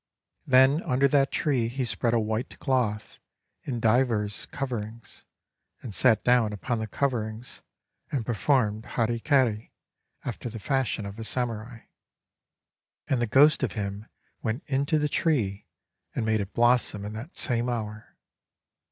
[0.47, 3.19] Then under that tree he spread a white cloth,
[3.65, 5.25] and divers coverings,
[5.83, 7.61] and sat down upon the coverings,
[8.11, 9.71] and performed hara kiri
[10.25, 11.81] after the fashion of a samurai.
[13.07, 14.07] And the ghost of him
[14.41, 15.67] went into the tree,
[16.15, 18.17] and made it blossom in that same hour.